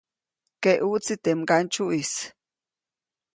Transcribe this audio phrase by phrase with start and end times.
[0.61, 2.11] Keʼuʼtsi teʼ mgandsyuʼis.